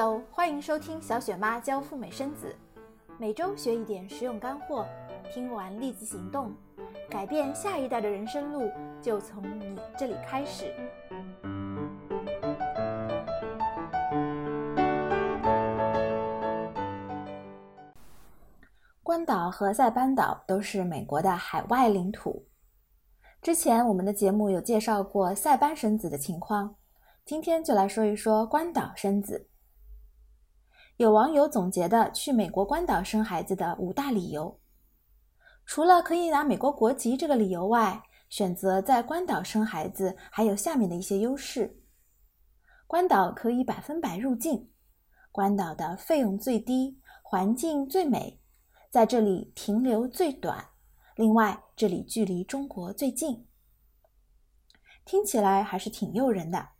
[0.00, 2.54] Hello，欢迎收听小雪妈教赴美生子，
[3.18, 4.86] 每周学一点实用干货，
[5.34, 6.54] 听完立即行动，
[7.10, 8.70] 改变下一代的人生路
[9.02, 10.72] 就从你这里开始。
[19.02, 22.46] 关岛和塞班岛都是美国的海外领土。
[23.42, 26.76] 之前我们的节目有介绍过塞班生子的情况，
[27.24, 29.48] 今天就来说一说关岛生子。
[30.98, 34.58] 有网友总结的去美国关岛生孩子的五大理由，
[35.64, 41.84] 除了可以拿美国国籍这个理由外，选择在关岛生孩子还有下面的一些优势：
[42.88, 44.68] 关岛可以百分百入境，
[45.30, 48.40] 关岛的费用最低，环境最美，
[48.90, 50.66] 在这里停留最短，
[51.14, 53.46] 另外这里距离中国最近，
[55.04, 56.70] 听起来还是挺诱人的。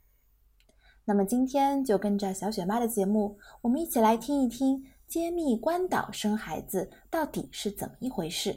[1.09, 8.55] 那么今天就跟着小雪妈的节目，我们一起来听一听揭秘关岛生孩子到底是怎么一回事。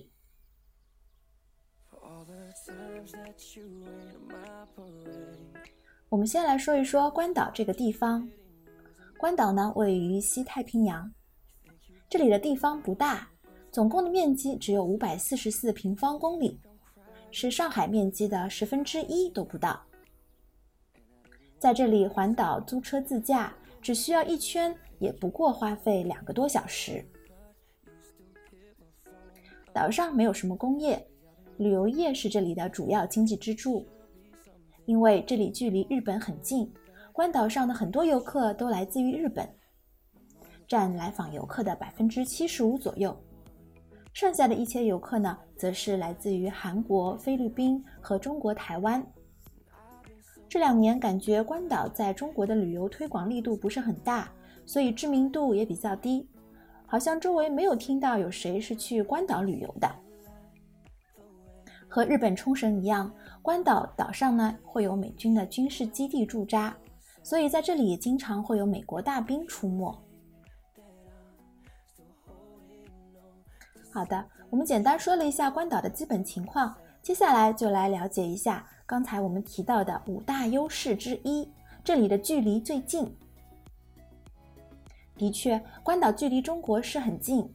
[6.10, 8.28] 我们先来说一说关岛这个地方。
[9.16, 11.10] 关岛呢位于西太平洋，
[12.10, 13.26] 这里的地方不大，
[13.70, 16.60] 总共的面积只有五百四十四平方公里，
[17.30, 19.82] 是上海面积的十分之一都不到。
[21.62, 27.06] 在这里环岛租车自驾，只需要一圈，也不过花费两个多小时。
[29.72, 31.00] 岛上没有什么工业，
[31.58, 33.86] 旅游业是这里的主要经济支柱。
[34.86, 36.68] 因为这里距离日本很近，
[37.12, 39.48] 关岛上的很多游客都来自于日本，
[40.66, 43.16] 占来访游客的百分之七十五左右。
[44.12, 49.00] 剩下的一些游客呢，则是来自于韩国、菲律宾和中国台湾。
[50.52, 54.30] 这两年感觉关岛在中国的旅游推广力度不是很大，
[54.66, 56.28] 所以知名度也比较低，
[56.84, 59.90] 好像周围没有听到有谁是去关岛旅游的。
[61.88, 63.10] 和日本冲绳一样，
[63.40, 66.76] 关岛岛上呢会有美军的军事基地驻扎，
[67.22, 69.98] 所以在这里也经常会有美国大兵出没。
[73.90, 78.68] 好的，我们简单说了一下关岛的基本情况，接下来就来了解一下。
[78.86, 81.48] 刚才我们提到的五大优势之一，
[81.84, 83.10] 这里的距离最近。
[85.16, 87.48] 的确，关岛距离中国是很近，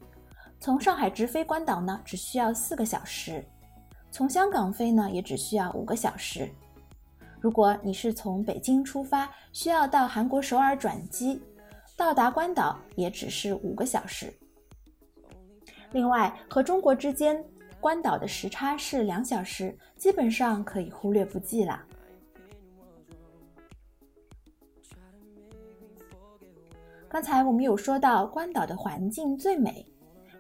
[0.60, 3.44] 从上海直飞关岛呢，只需要四个小时；
[4.10, 6.50] 从香港飞呢，也只需要五个小时。
[7.40, 11.42] 如果你是从北京出发，需要到韩国首尔转机，
[11.96, 14.34] 到达关岛也只是五个小时。
[15.92, 17.44] 另外，和中国之间。
[17.80, 21.86] 关岛的时差是两小时，基本上可以忽略不计啦。
[27.08, 29.86] 刚才我们有说到关岛的环境最美，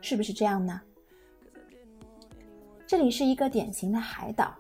[0.02, 0.82] 是不是这样呢？
[2.86, 4.54] 这里是一个典型的海岛，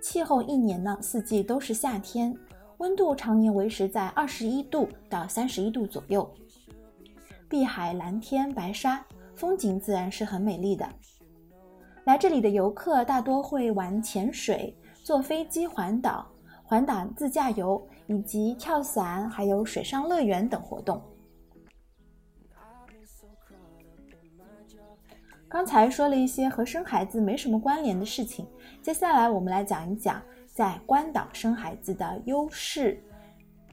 [0.00, 2.36] 气候一年呢四季都是夏天，
[2.78, 6.28] 温度常年维持在二十一度到三十一度左右，
[7.48, 10.88] 碧海蓝天白沙，风景自然是很美丽的。
[12.06, 14.72] 来这里的游客大多会玩潜水、
[15.02, 16.24] 坐飞机环岛、
[16.62, 21.02] 环岛自驾游以及跳伞，还有水上乐园等活动。
[25.48, 28.46] 刚才说了一些和生孩子没什么关联的事情，
[28.80, 33.02] 接下来我们来讲一讲在关岛生孩子的优势。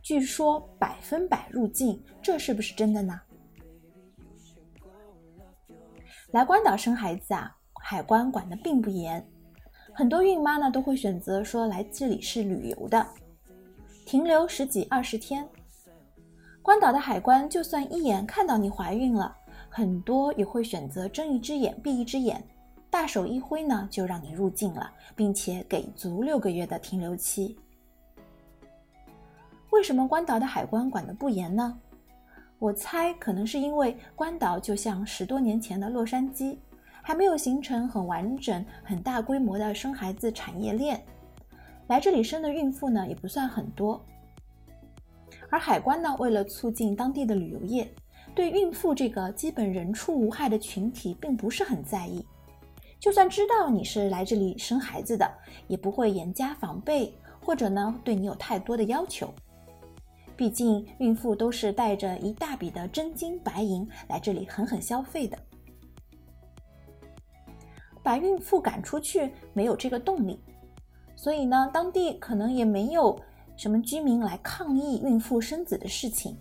[0.01, 3.21] 据说百分百入境，这是不是真的呢？
[6.31, 7.55] 来关岛生孩子啊？
[7.85, 9.21] 海关管的并不严，
[9.91, 13.05] 很多孕妈呢都会选择说来这里是旅游的，
[14.05, 15.45] 停留十几二十天。
[16.61, 19.35] 关岛的海关就算一眼看到你怀孕了，
[19.69, 22.41] 很多也会选择睁一只眼闭一只眼，
[22.89, 27.59] 大手一挥呢就让你入境了，并且给足六个月的停留期。
[29.71, 31.77] 为什么关岛的海关管的不严呢？
[32.59, 36.57] 我猜可能是因为关岛就像十多年前的洛杉矶。
[37.03, 41.00] 还没有形成很完整、很大规模的生孩子产业链，
[41.88, 44.03] 来这里生的孕妇呢也不算很多。
[45.50, 47.88] 而海关呢，为了促进当地的旅游业，
[48.33, 52.25] 对孕妇这个基本人畜无害的群体并不是很在意。
[53.00, 55.29] 就算知道你是来这里生孩子的，
[55.67, 59.31] 也不会严加防备，或者呢对你有太多的要求。
[60.35, 65.38] 毕竟孕妇都是带着一大笔的真金白银来这里狠狠消费的。
[68.03, 70.39] 把孕妇赶出去没有这个动力，
[71.15, 73.17] 所以呢，当地可能也没有
[73.55, 76.38] 什么居民来抗议孕妇生子的事情。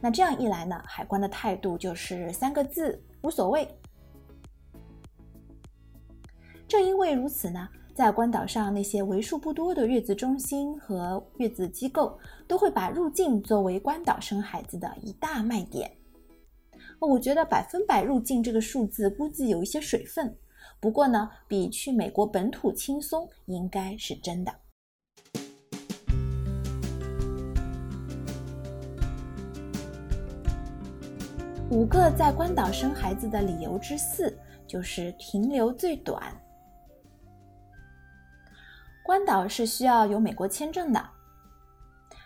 [0.00, 3.68] 那这样一来呢，海关的态度就是三个字：无所谓。
[6.66, 15.90] 正因为如此呢，在关岛上那些为数不多的月子中心和月子机构都会把入境作为关岛生孩子的一大卖点。
[16.98, 20.34] 我觉得百分百入境这个数字估计有一些水分，
[20.80, 24.54] 不过呢，比去美国本土轻松应该是真的。
[31.70, 34.34] 五个在关岛生孩子的理由之四，
[34.66, 36.34] 就是停留最短。
[39.04, 41.10] 关岛是需要有美国签证的，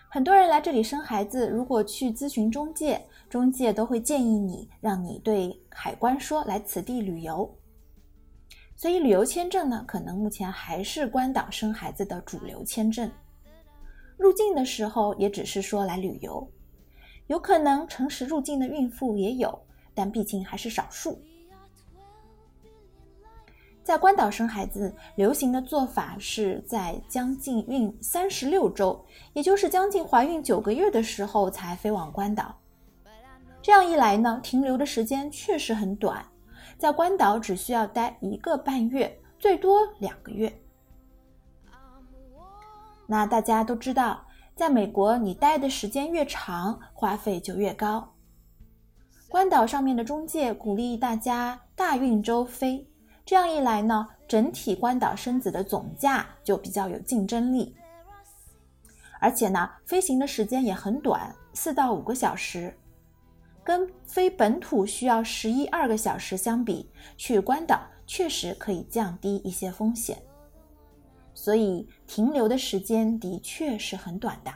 [0.09, 7.53] 很多人来这里生孩子，如果去咨询中介，中介都会建议你，让你对海关说来此地旅游。
[8.75, 13.09] 所以旅游签证呢，可能目前还是关岛生孩子的主流签证。
[14.17, 16.47] 入境的时候也只是说来旅游。
[17.27, 19.59] 有可能诚实入境的孕妇也有，
[19.93, 21.19] 但毕竟还是少数。
[23.83, 32.55] 在关岛生孩子，流行的做法是在将近孕三十六周，也就是将近怀孕九个月的时候才飞往关岛。
[33.61, 36.23] 这样一来呢，停留的时间确实很短，
[36.77, 40.51] 在关岛只需要待一个半月，最多两个月。
[43.07, 44.25] 那大家都知道。
[44.55, 48.13] 在美国，你待的时间越长，花费就越高。
[49.27, 52.89] 关岛上面的中介鼓励大家大运周飞，
[53.25, 57.75] 这样一来呢，整体关岛生子的总价就比较有竞争力。
[59.19, 62.73] 而且呢，飞行的时间也很短，四到五个小时，
[63.65, 70.21] 跟非本土需要十一二个小时相比，去关岛确实可以降低一些风险。
[71.33, 74.53] 所以停留的时间的确是很短的。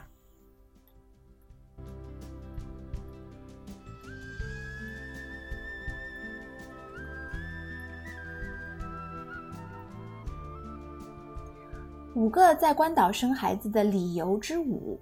[12.14, 15.00] 五个在关岛生孩子的理由之五，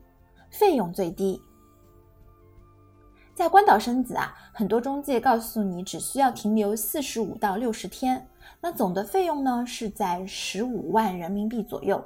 [0.51, 1.41] 费用最低。
[3.39, 8.27] 在关岛生子啊，很多中介告诉你只需要停留四十五到六十天，
[8.61, 12.05] 那总的费用呢是在十五万人民币左右。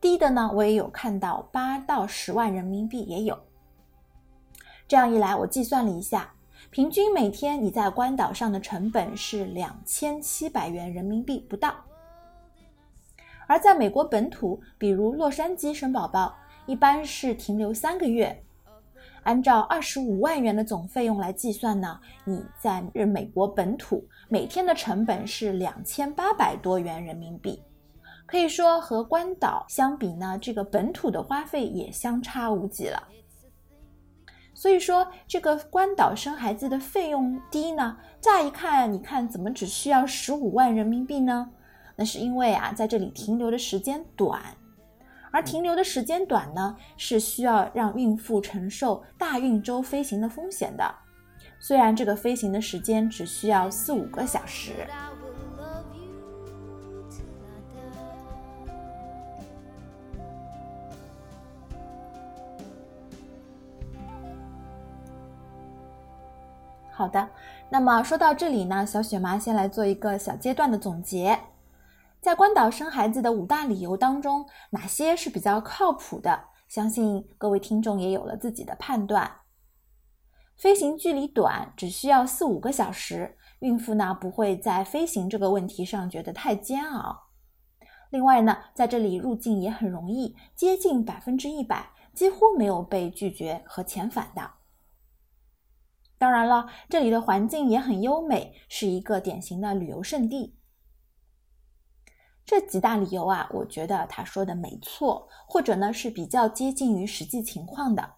[0.00, 3.38] 低的呢，我也有看到八到十万人民币也有。
[4.88, 6.32] 这样一来，我计算了一下，
[6.70, 11.74] 平均每天你在关岛上的成本是两千七百元人民币不到。
[13.46, 16.34] 而在美国本土，比如洛杉矶生宝宝，
[16.64, 18.42] 一般是停留三个月。
[19.24, 27.62] 按照二十五万元的总费用来计算呢，你在日美国本土每天的成本是两千八百多元人民币，
[28.26, 33.02] 可以说和关岛相比呢，这个本土的花费也相差无几了。
[34.54, 41.50] 所以说，这个关岛生孩子的费用低呢，乍一看，你看怎么只需要十五万人民币呢？
[41.96, 44.40] 那是因为啊，在这里停留的时间短。
[45.32, 50.94] 而停留的时间短呢，是需要让孕妇承受大孕周飞行的风险的。
[51.58, 54.72] 虽然这个飞行的时间只需要四五个小时。
[66.94, 67.28] 好的，
[67.70, 71.36] 那么说到这里呢，小雪妈先来做一个小阶段的总结。
[72.22, 76.44] 在关岛生孩子的五大理由当中，哪些是比较靠谱的？
[76.68, 79.40] 相信各位听众也有了自己的判断。
[80.56, 87.24] 飞行距离短，只需要四五个小时，孕妇呢不会在飞行这个问题上觉得太煎熬。
[88.10, 94.48] 另外呢，在这里入境也很容易，接近百分之一百，几乎没有被拒绝和遣返的。
[96.18, 100.54] 当然了，这里的环境也很优美，是一个典型的旅游胜地。
[102.44, 108.14] 这几大理由啊，我觉得他说的没错，或者呢是比较接近于实际情况的。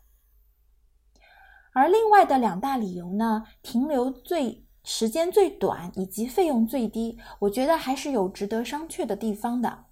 [1.73, 9.87] 而另外的两大理由呢，停留最时间最短以及费用最低，我觉得还是有值得商榷的地方的。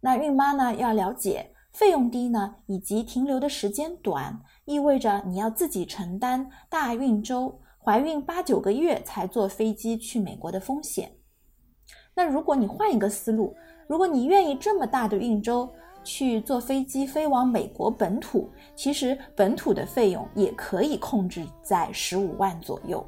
[0.00, 11.15] 那孕妈呢要了解，费用低呢以及停留的时间短，意味着你要自己承担大孕周、怀孕八九个月才坐飞机去美国的风险。
[12.18, 13.54] 那如果你换一个思路，
[13.86, 15.70] 如果你愿意这么大的运周
[16.02, 23.06] 去坐飞机飞往美国本土，其实本土的费用也可以控制在十五万左右。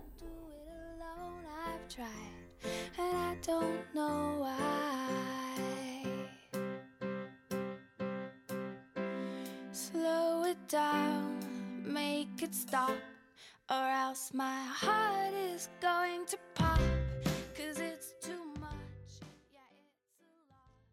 [13.71, 15.18] or else my heart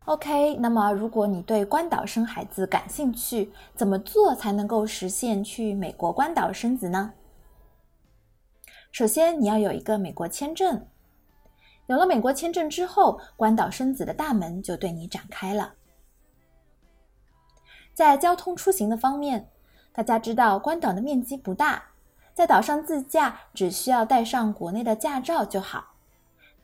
[0.06, 7.14] OK，那么如果你对关岛生孩子感兴趣，怎么做才能够实现去美国关岛生子呢？
[8.92, 10.88] 首先，你要有一个美国签证。
[11.88, 15.74] 有了美国签证之后，关岛生子的大门就对你展开了。
[17.96, 19.50] 在交通出行的方面，
[19.92, 21.84] 大家知道关岛的面积不大。
[22.36, 25.96] 在岛上自驾只需要带上国内的驾照就好，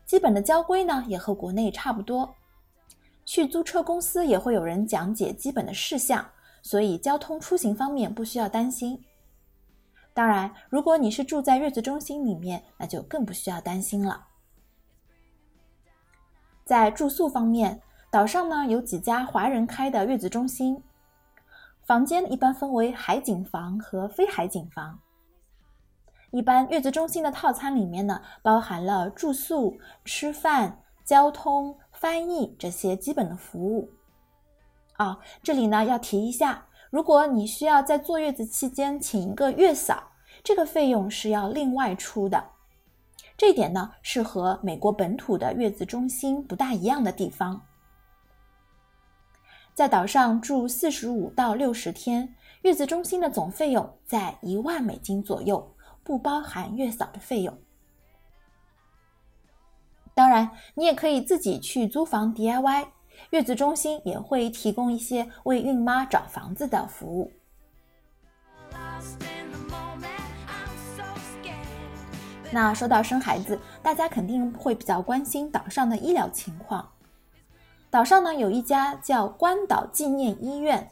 [0.05, 2.35] 基本的交规呢也和国内差不多。
[3.31, 6.29] 去租车公司也会有人讲解基本的事项，
[6.61, 9.01] 所以交通出行方面不需要担心。
[10.13, 14.27] 当然，如果你是住在月子中心里面，那就更不需要担心了。
[16.65, 20.83] 在住宿方面，岛上呢有几家华人开的月子中心，
[21.83, 24.99] 房间一般分为海景房和非海景房。
[26.31, 33.91] 一般月子中心的套餐里面呢，包含了住宿、吃饭、交通、翻译这些基本的服务。
[34.93, 40.11] 啊，这里呢要提一下，如果你需要在坐月子期间请一个月嫂，
[40.43, 42.43] 这个费用是要另外出的。
[43.37, 47.61] 这一点呢是和美国本土的月子中心不大一样的地方。
[49.75, 55.71] 在岛上住四十五到六十天，月子中心的总费用在一万美金左右。
[56.03, 57.55] 不包含月嫂的费用。
[60.21, 62.85] 当然，你也可以自己去租房 DIY，
[63.31, 67.31] 月子中心也会提供一些为孕妈找房子的服务。
[72.51, 76.87] 那说到生孩子，大家肯定会比较关心岛上的医疗情况。
[77.89, 80.87] 岛上呢有一家叫关岛纪念医院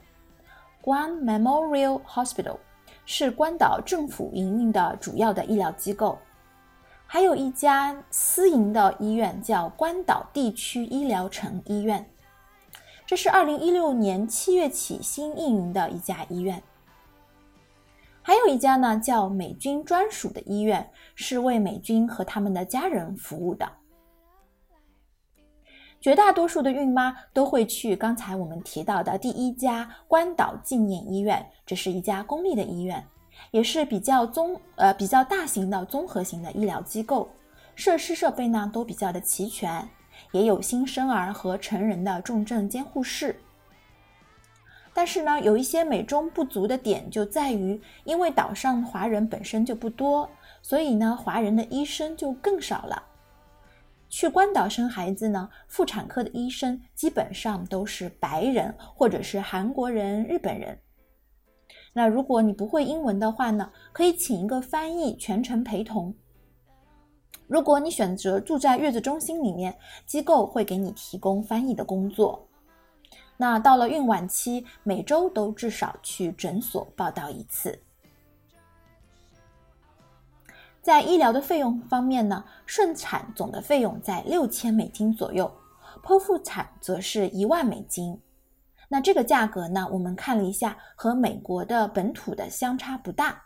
[0.84, 2.58] （Guan Memorial Hospital）。
[3.06, 6.18] 是关岛政府营运的主要的医疗机构，
[7.12, 12.08] 还有一家私营的医院叫关岛地区医疗城医院，
[13.04, 16.62] 这是二零一六年七月起新运营的一家医院。
[18.22, 23.68] 还有一家呢叫美军专属的医院，是为美军和他们的家人服务的。
[26.00, 33.04] 绝大多数的孕妈都会去刚才我们提到的第一家关岛纪念医院，这是一家公立的医院，
[33.52, 37.30] 也是比较综呃比较大型的综合型的医疗机构，
[37.76, 39.88] 设施设备呢都比较的齐全，
[40.32, 43.36] 也有新生儿和成人的重症监护室。
[44.94, 50.30] 但是呢，有一些美中不足的点就在于，因为岛上华人本身就不多，
[50.62, 53.04] 所以呢，华人的医生就更少了。
[54.10, 60.78] 去关岛生孩子呢，妇产科的医生基本上都是白人或者是韩国人、日本人。
[61.94, 66.14] 那如果你不会英文的话呢，可以请一个翻译全程陪同。
[67.48, 72.48] 如果你选择住在月子中心里面，机构会给你提供翻译的工作。
[73.38, 77.82] 那到了孕晚期，每周都至少去诊所报道一次。
[80.82, 85.52] 在医疗的费用方面呢，顺产总的费用在六千美金左右，
[86.04, 88.20] 剖腹产则是一万美金。
[88.92, 93.40] 那这个价格呢，我们看了一下，和美国的本土的相差不大，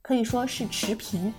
[0.00, 1.30] 可以说是持平。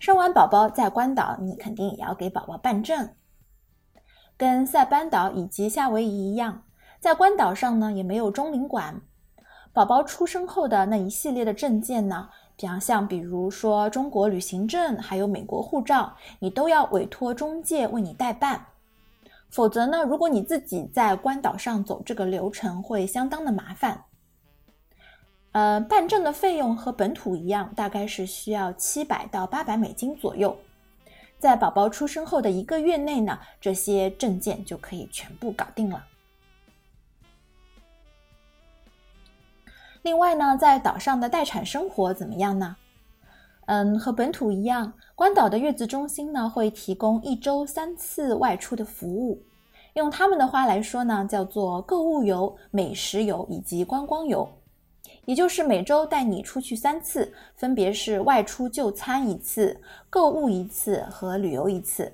[0.00, 3.08] 生完宝宝在关岛，你肯定也要给宝宝办证，
[4.36, 6.64] 跟塞班岛以及夏威夷一样，
[6.98, 9.00] 在关岛上呢也没有中领馆。
[9.72, 18.66] 宝宝出生后的那一系列的证件呢，比方像比如说中国旅行证，还有美国护照，你都要委托中介为你代办。
[19.50, 24.04] 否则呢，如果你自己在关岛上走这个流程，会相当的麻烦。
[25.52, 30.56] 呃，办证的费用和本土一样，大概是需要七百到八百美金左右。
[31.38, 36.02] 在宝宝出生后的一个月内呢，这些证件就可以全部搞定了。
[40.02, 42.76] 另外呢，在岛上的待产生活怎么样呢？
[43.66, 49.40] 嗯，和本土一样，关岛的月子中心呢会提供一周三次外出的服务。
[49.94, 54.48] 用他们的话来说呢，叫做购物游、美食游以及观光游，
[55.26, 59.80] 也就是每周带你出去三次，分别是外出就餐一次、
[60.10, 62.12] 购物一次和旅游一次。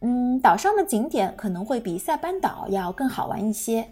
[0.00, 3.88] 嗯，岛上的景点可能会比塞班岛要更好玩一些。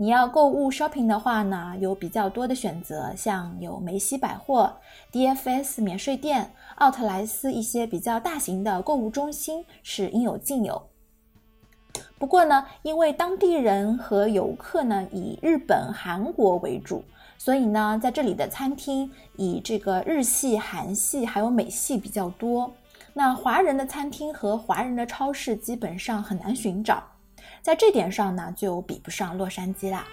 [0.00, 4.76] 你要购物 shopping 的话呢，有比较多的选择，像有梅西百货、
[5.10, 10.80] DFS 免税店、奥特莱斯一些比较大型的购物中心是应有尽有。
[12.16, 17.02] 不过呢，因为当地人和游客呢以日本、韩国为主，
[17.36, 22.72] 所以呢，在这里的餐厅以这个日系、韩系还有美系比较多。
[23.14, 27.02] 那华人的餐厅和华人的超市基本上很难寻找，
[27.62, 30.06] 在这点上呢，就比不上洛杉矶啦。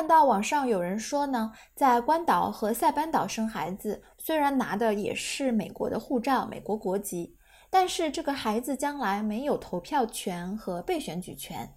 [0.00, 7.36] 看到网上有人说呢，在关岛和塞班岛生孩子，虽然拿的也是美国的护照、美国国籍，
[7.68, 11.74] 但是这个孩子将来没有投票权和被选举权。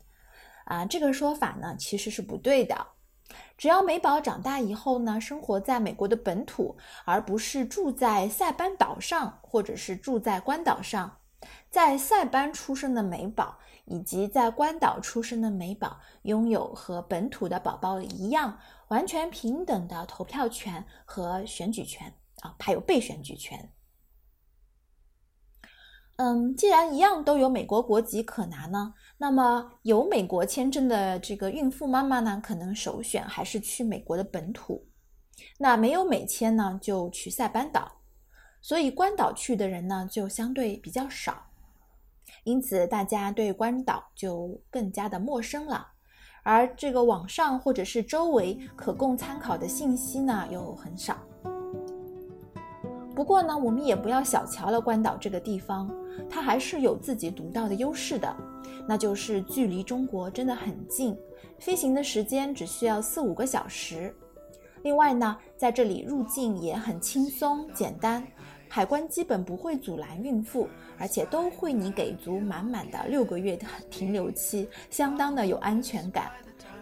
[0.64, 2.88] 啊，这个说法呢其实是不对的。
[3.58, 11.18] 只要美宝长大以后呢，生活在美国的本土，而不是住在塞班岛上或者是住在关岛上，
[11.70, 13.60] 在塞班出生的美宝。
[13.86, 23.72] 以及在关岛出生的美宝拥有和本土的宝宝一样完全平等的投票权和选举权啊，还有被选举权。
[26.18, 34.88] 嗯，既然一样都有美国国籍可拿呢，那么有美国签证的这个孕妇妈妈呢，可能首选还是去美国的本土。
[35.58, 37.92] 那没有美签呢，就去塞班岛。
[38.62, 41.48] 所以关岛去的人呢，就相对比较少。
[42.44, 45.88] 因此，大家对关岛就更加的陌生了，
[46.44, 51.18] 而这个网上或者是周围可供参考的信息呢又很少。
[53.16, 55.90] 不过呢，我们也不要小瞧了关岛这个地方，
[56.30, 58.36] 它还是有自己独到的优势的，
[58.88, 61.16] 那就是距离中国真的很近，
[61.60, 64.14] 飞行的时间只需要四五个小时。
[64.82, 68.22] 另外呢，在这里入境也很轻松简单。
[68.76, 76.32] 海关基本不会阻拦孕妇，而且都会你给足满满的六个月的停留期，相当的有安全感。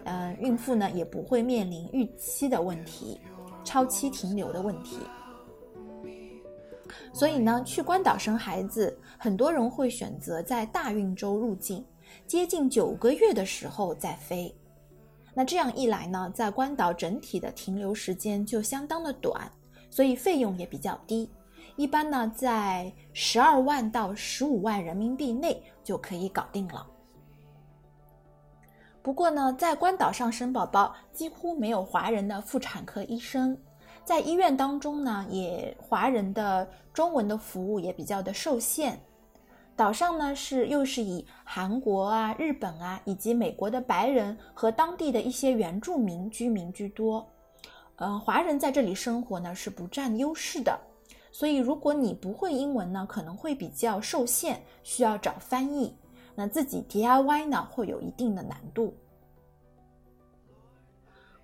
[0.04, 3.20] 嗯，孕妇呢也不会面临逾期的问题、
[3.62, 5.00] 超期停留的问题。
[7.12, 11.84] 所以呢，去关岛生孩子，很多人会选择在大运周入境，
[12.26, 14.50] 接近九个月的时候再飞。
[15.34, 19.52] 那这样一来呢，在关岛整体的停留时间就相当的短，
[19.90, 21.28] 所以费用也比较低。
[21.76, 26.86] 一般呢，在十二万到十五万人民币内就可以搞定了。
[29.02, 33.56] 不过呢，在关岛上生宝宝几乎没有华人的妇产科医生，
[34.04, 39.00] 在医院当中呢，也华人的中文的服务也比较的受限。
[39.74, 47.26] 岛上呢是又是以韩国啊、日本啊以及美国的白人和当地的一些原住民居民居多，
[47.96, 50.78] 呃，华人在这里生活呢是不占优势的。
[51.32, 55.96] 所以，如果你不会英文呢，可能会比较受限，需要找翻译。
[56.34, 58.94] 那自己 DIY 呢，会有一定的难度。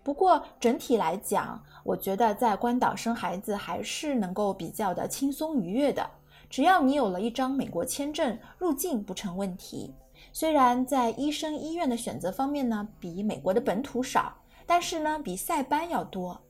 [0.03, 6.09] 不过整体来讲，我觉得在关岛生孩子还是能够比较的轻松愉悦的。
[6.49, 9.95] 只要你有了一张美国签证，入境不成问题。
[10.33, 14.35] 虽然在医生医院的选择方面呢，比美国的本土少，
[14.67, 16.41] 但是呢，比塞班要多。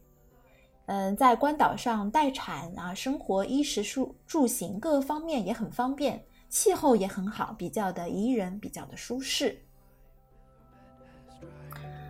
[0.88, 9.60] 嗯，在关岛上待产啊，生活衣食住住行各方面也很方便，气候也很好，比较的宜人，比较的舒适。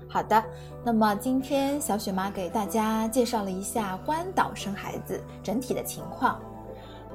[0.08, 0.44] 好的，
[0.84, 6.40] 那么今天小雪妈给大家介绍了一下关岛生孩子整体的情况。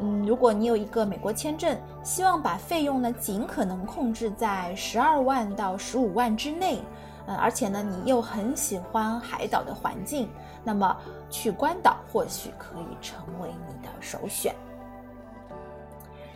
[0.01, 6.81] 嗯，如果你有一个美国签证，希望把费用呢尽可能控制在十二万到十五万之内。
[7.27, 10.29] 嗯，而且呢，你又很喜欢海岛的环境，
[10.63, 10.95] 那么
[11.29, 14.53] 去关岛或许可以成为你的首选。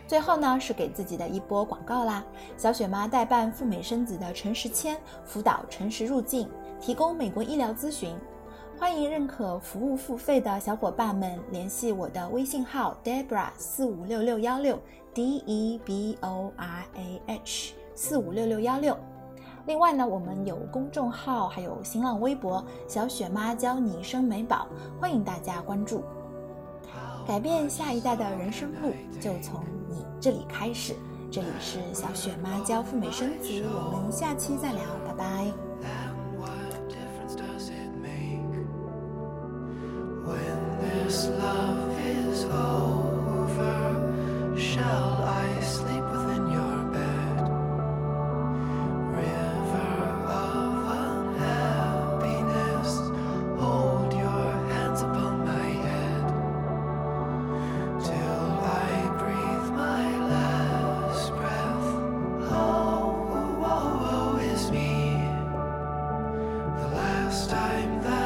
[0.06, 2.24] 最后呢，是给自己的一波广告啦！
[2.56, 6.48] 小雪妈代办赴美生子的陈实谦，辅导诚实入境，
[6.80, 8.16] 提供美国医疗咨询。
[8.78, 14.80] 欢迎认可服务付费的小伙伴们联系我的微信号 Debra 四五六六幺六
[15.12, 18.96] D E B O R A H 四五六六幺六。
[19.68, 24.66] 另外呢，我们有公众号，还有新浪微博“小雪妈教你生美宝”，
[24.98, 26.02] 欢迎大家关注。
[27.26, 30.96] 改变下一代的人生路，就从你这里开始。
[31.30, 35.67] 这里是小雪妈教赴美生子，我们下期再聊，拜拜。
[67.68, 68.17] time that